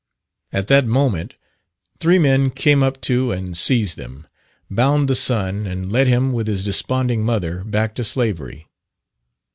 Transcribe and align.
At 0.51 0.67
that 0.69 0.87
moment 0.87 1.35
three 1.99 2.17
men 2.17 2.51
made 2.65 2.77
up 2.81 2.99
to 3.01 3.31
and 3.31 3.55
seized 3.55 3.97
them, 3.97 4.25
bound 4.67 5.07
the 5.07 5.13
son 5.13 5.67
and 5.67 5.91
led 5.91 6.07
him, 6.07 6.33
with 6.33 6.47
his 6.47 6.63
desponding 6.63 7.23
mother, 7.23 7.63
back 7.63 7.93
to 7.97 8.03
slavery. 8.03 8.67